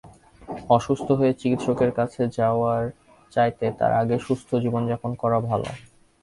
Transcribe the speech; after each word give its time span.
অসুস্থ 0.69 1.07
হয়ে 1.11 1.33
চিকিৎসকের 1.33 1.91
কাছে 1.91 2.21
যাওয়ার 2.37 2.83
চাইতে 3.33 3.65
তার 3.79 3.91
আগেই 4.01 4.21
সুস্থ 4.27 4.49
জীবনযাপন 4.63 5.11
করা 5.21 5.37
ভাল। 5.47 5.61